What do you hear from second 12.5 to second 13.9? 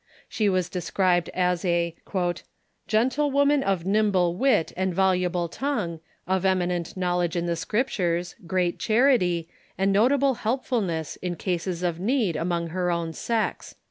her own sex."